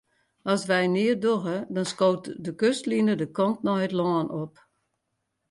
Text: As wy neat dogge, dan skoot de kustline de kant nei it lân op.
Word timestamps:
As 0.51 0.61
wy 0.69 0.83
neat 0.95 1.19
dogge, 1.23 1.57
dan 1.73 1.87
skoot 1.91 2.23
de 2.45 2.51
kustline 2.61 3.13
de 3.21 3.27
kant 3.37 3.59
nei 3.65 3.81
it 3.85 3.93
lân 3.99 4.27
op. 4.41 4.53